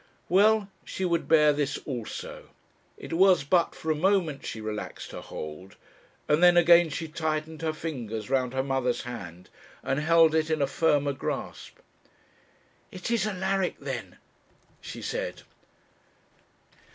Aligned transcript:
Well; 0.29 0.67
she 0.83 1.05
would 1.05 1.27
bear 1.27 1.53
this 1.53 1.77
also. 1.85 2.49
It 2.97 3.13
was 3.13 3.43
but 3.43 3.75
for 3.75 3.91
a 3.91 3.95
moment 3.95 4.43
she 4.43 4.59
relaxed 4.59 5.11
her 5.11 5.21
hold; 5.21 5.75
and 6.27 6.41
then 6.41 6.57
again 6.57 6.89
she 6.89 7.07
tightened 7.07 7.61
her 7.61 7.71
fingers 7.71 8.27
round 8.27 8.55
her 8.55 8.63
mother's 8.63 9.03
hand, 9.03 9.51
and 9.83 9.99
held 9.99 10.33
it 10.33 10.49
in 10.49 10.59
a 10.59 10.65
firmer 10.65 11.13
grasp. 11.13 11.77
'It 12.91 13.11
is 13.11 13.27
Alaric, 13.27 13.75
then?' 13.79 14.17
she 14.81 15.03
said. 15.03 15.43